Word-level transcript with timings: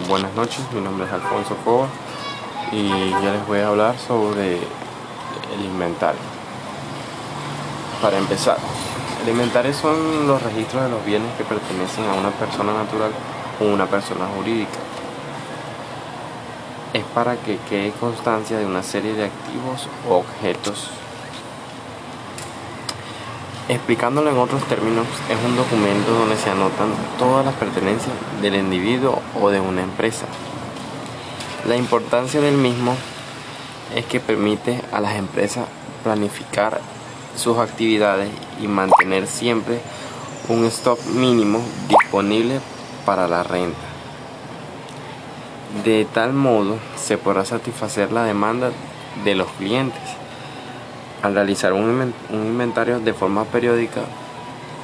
Buenas 0.00 0.34
noches, 0.34 0.60
mi 0.72 0.80
nombre 0.80 1.06
es 1.06 1.12
Alfonso 1.12 1.54
Cova 1.64 1.86
y 2.72 3.10
ya 3.10 3.32
les 3.32 3.46
voy 3.46 3.60
a 3.60 3.68
hablar 3.68 3.94
sobre 3.98 4.54
el 4.56 5.64
inventario. 5.64 6.20
Para 8.00 8.16
empezar, 8.16 8.56
el 9.22 9.28
inventario 9.28 9.74
son 9.74 10.26
los 10.26 10.42
registros 10.42 10.84
de 10.84 10.88
los 10.88 11.04
bienes 11.04 11.28
que 11.36 11.44
pertenecen 11.44 12.06
a 12.06 12.14
una 12.14 12.30
persona 12.30 12.72
natural 12.72 13.12
o 13.60 13.64
una 13.66 13.86
persona 13.86 14.26
jurídica. 14.34 14.78
Es 16.94 17.04
para 17.14 17.36
que 17.36 17.58
quede 17.68 17.92
constancia 17.92 18.58
de 18.58 18.64
una 18.64 18.82
serie 18.82 19.12
de 19.12 19.26
activos 19.26 19.88
o 20.08 20.16
objetos 20.16 20.88
Explicándolo 23.68 24.30
en 24.30 24.38
otros 24.38 24.64
términos, 24.64 25.06
es 25.30 25.38
un 25.44 25.56
documento 25.56 26.12
donde 26.12 26.36
se 26.36 26.50
anotan 26.50 26.88
todas 27.16 27.44
las 27.46 27.54
pertenencias 27.54 28.12
del 28.40 28.56
individuo 28.56 29.22
o 29.40 29.50
de 29.50 29.60
una 29.60 29.82
empresa. 29.82 30.26
La 31.68 31.76
importancia 31.76 32.40
del 32.40 32.56
mismo 32.56 32.96
es 33.94 34.04
que 34.06 34.18
permite 34.18 34.80
a 34.90 35.00
las 35.00 35.14
empresas 35.14 35.66
planificar 36.02 36.80
sus 37.36 37.58
actividades 37.58 38.30
y 38.60 38.66
mantener 38.66 39.28
siempre 39.28 39.80
un 40.48 40.64
stock 40.64 41.00
mínimo 41.06 41.60
disponible 41.88 42.60
para 43.06 43.28
la 43.28 43.44
renta. 43.44 43.78
De 45.84 46.04
tal 46.12 46.32
modo 46.32 46.78
se 46.96 47.16
podrá 47.16 47.44
satisfacer 47.44 48.10
la 48.10 48.24
demanda 48.24 48.72
de 49.24 49.34
los 49.36 49.48
clientes 49.52 50.21
al 51.22 51.34
realizar 51.34 51.72
un 51.72 52.12
inventario 52.30 53.00
de 53.00 53.14
forma 53.14 53.44
periódica, 53.44 54.02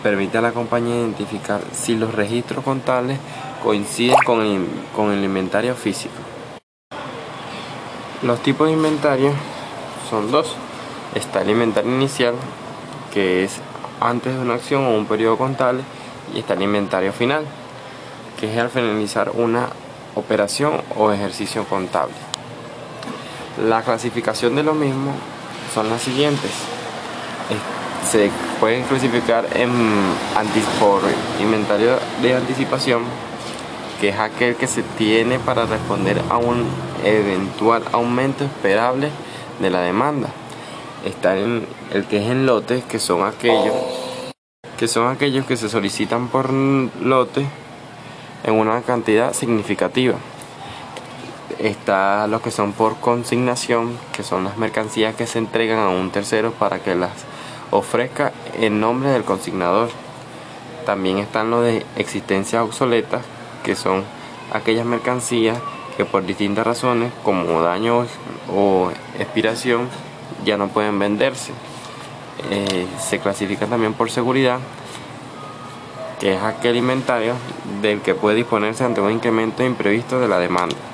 permite 0.02 0.38
a 0.38 0.40
la 0.40 0.52
compañía 0.52 0.96
identificar 0.96 1.60
si 1.72 1.96
los 1.96 2.14
registros 2.14 2.64
contables 2.64 3.18
coinciden 3.62 4.16
con 4.24 5.10
el, 5.12 5.24
inventario 5.24 5.74
físico. 5.74 6.14
Los 8.22 8.40
tipos 8.42 8.68
de 8.68 8.74
inventario 8.74 9.32
son 10.08 10.30
dos. 10.30 10.54
Está 11.14 11.42
el 11.42 11.50
inventario 11.50 11.92
inicial, 11.92 12.34
que 13.12 13.44
es 13.44 13.60
antes 14.00 14.34
de 14.34 14.40
una 14.40 14.54
acción 14.54 14.84
o 14.84 14.96
un 14.96 15.06
periodo 15.06 15.36
contable, 15.36 15.82
y 16.34 16.40
está 16.40 16.54
el 16.54 16.62
inventario 16.62 17.12
final, 17.12 17.44
que 18.38 18.52
es 18.52 18.58
al 18.58 18.70
finalizar 18.70 19.30
una 19.34 19.68
operación 20.14 20.80
o 20.96 21.10
ejercicio 21.12 21.64
contable. 21.64 22.14
La 23.66 23.82
clasificación 23.82 24.54
de 24.54 24.62
lo 24.62 24.74
mismo 24.74 25.12
son 25.74 25.90
las 25.90 26.02
siguientes. 26.02 26.50
Se 28.08 28.30
pueden 28.60 28.84
clasificar 28.84 29.46
en 29.54 29.70
por 30.80 31.02
inventario 31.40 31.98
de 32.22 32.34
anticipación, 32.34 33.02
que 34.00 34.10
es 34.10 34.18
aquel 34.18 34.56
que 34.56 34.66
se 34.66 34.82
tiene 34.82 35.38
para 35.38 35.66
responder 35.66 36.20
a 36.30 36.38
un 36.38 36.66
eventual 37.04 37.82
aumento 37.92 38.44
esperable 38.44 39.10
de 39.60 39.70
la 39.70 39.80
demanda. 39.80 40.28
Está 41.04 41.36
en 41.36 41.66
el 41.92 42.04
que 42.06 42.22
es 42.24 42.30
en 42.30 42.46
lotes, 42.46 42.84
que 42.84 42.98
son 42.98 43.26
aquellos 43.26 43.74
que 44.78 44.86
son 44.86 45.08
aquellos 45.08 45.44
que 45.44 45.56
se 45.56 45.68
solicitan 45.68 46.28
por 46.28 46.52
lote 46.52 47.44
en 48.44 48.54
una 48.54 48.80
cantidad 48.82 49.32
significativa 49.32 50.14
está 51.58 52.26
lo 52.28 52.40
que 52.40 52.50
son 52.50 52.72
por 52.72 52.96
consignación, 52.96 53.98
que 54.12 54.22
son 54.22 54.44
las 54.44 54.56
mercancías 54.56 55.14
que 55.14 55.26
se 55.26 55.38
entregan 55.38 55.78
a 55.78 55.88
un 55.88 56.10
tercero 56.10 56.52
para 56.52 56.78
que 56.78 56.94
las 56.94 57.10
ofrezca 57.70 58.32
en 58.60 58.80
nombre 58.80 59.10
del 59.10 59.24
consignador. 59.24 59.90
También 60.86 61.18
están 61.18 61.50
los 61.50 61.64
de 61.64 61.84
existencia 61.96 62.62
obsoleta, 62.62 63.20
que 63.64 63.74
son 63.74 64.04
aquellas 64.52 64.86
mercancías 64.86 65.58
que 65.96 66.04
por 66.04 66.24
distintas 66.24 66.66
razones, 66.66 67.12
como 67.24 67.60
daño 67.60 68.06
o 68.54 68.90
expiración, 69.18 69.88
ya 70.44 70.56
no 70.56 70.68
pueden 70.68 70.98
venderse. 70.98 71.52
Eh, 72.50 72.86
se 73.00 73.18
clasifica 73.18 73.66
también 73.66 73.94
por 73.94 74.10
seguridad, 74.10 74.60
que 76.20 76.34
es 76.34 76.42
aquel 76.42 76.76
inventario 76.76 77.34
del 77.82 78.00
que 78.00 78.14
puede 78.14 78.36
disponerse 78.36 78.84
ante 78.84 79.00
un 79.00 79.10
incremento 79.10 79.64
imprevisto 79.64 80.20
de 80.20 80.28
la 80.28 80.38
demanda 80.38 80.87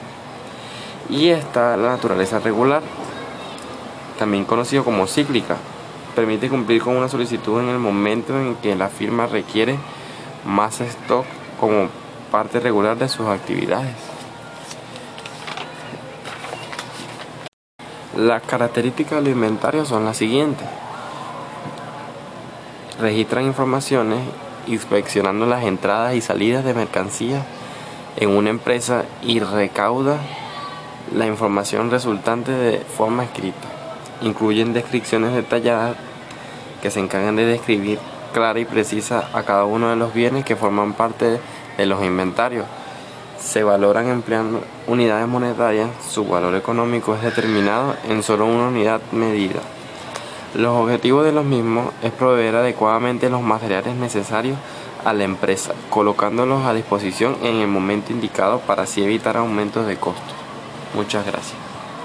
y 1.09 1.29
está 1.29 1.77
la 1.77 1.91
naturaleza 1.91 2.39
regular, 2.39 2.83
también 4.19 4.45
conocido 4.45 4.85
como 4.85 5.07
cíclica. 5.07 5.57
Permite 6.15 6.49
cumplir 6.49 6.83
con 6.83 6.97
una 6.97 7.09
solicitud 7.09 7.61
en 7.61 7.69
el 7.69 7.79
momento 7.79 8.39
en 8.39 8.55
que 8.57 8.77
la 8.77 8.89
firma 8.89 9.27
requiere 9.27 9.77
más 10.45 10.81
stock 10.81 11.25
como 11.59 11.89
parte 12.31 12.61
regular 12.61 12.97
de 12.97 13.09
sus 13.09 13.27
actividades. 13.27 13.95
Las 18.17 18.43
características 18.43 19.23
del 19.23 19.33
inventario 19.33 19.85
son 19.85 20.05
las 20.05 20.17
siguientes. 20.17 20.69
Registran 23.01 23.45
informaciones 23.45 24.21
inspeccionando 24.69 25.47
las 25.47 25.65
entradas 25.65 26.15
y 26.15 26.21
salidas 26.21 26.65
de 26.65 26.75
mercancías 26.75 27.45
en 28.17 28.31
una 28.31 28.51
empresa 28.51 29.05
y 29.23 29.41
recauda 29.41 30.21
la 31.13 31.27
información 31.27 31.91
resultante 31.91 32.53
de 32.53 32.79
forma 32.79 33.25
escrita. 33.25 33.69
Incluyen 34.23 34.73
descripciones 34.73 35.35
detalladas 35.35 35.97
que 36.83 36.91
se 36.91 37.01
encargan 37.01 37.37
de 37.37 37.47
describir 37.47 37.99
clara 38.33 38.59
y 38.59 38.65
precisa 38.65 39.29
a 39.33 39.43
cada 39.43 39.65
uno 39.65 39.91
de 39.91 39.97
los 39.97 40.13
bienes 40.13 40.45
que 40.45 40.57
forman 40.57 40.93
parte 40.93 41.39
de 41.77 41.87
los 41.87 42.03
inventarios. 42.05 42.67
Se 43.39 43.63
valoran 43.63 44.09
empleando 44.09 44.63
unidades 44.87 45.29
monetarias, 45.29 45.91
su 46.09 46.25
valor 46.27 46.55
económico 46.55 47.15
es 47.15 47.23
determinado 47.23 47.95
en 48.09 48.23
solo 48.23 48.47
una 48.47 48.69
unidad 48.69 49.01
medida. 49.13 49.61
Los 50.55 50.77
objetivos 50.77 51.25
de 51.25 51.33
los 51.33 51.45
mismos 51.45 51.93
es 52.03 52.13
proveer 52.13 52.57
adecuadamente 52.57 53.29
los 53.29 53.43
materiales 53.43 53.95
necesarios 53.97 54.57
a 55.05 55.13
la 55.13 55.25
empresa, 55.25 55.75
colocándolos 55.91 56.65
a 56.65 56.75
disposición 56.75 57.37
en 57.43 57.57
el 57.57 57.69
momento 57.69 58.13
indicado 58.13 58.61
para 58.61 58.85
así 58.85 59.03
evitar 59.03 59.37
aumentos 59.37 59.87
de 59.87 59.97
costos. 59.97 60.44
Muchas 60.95 61.27
gracias. 61.27 61.64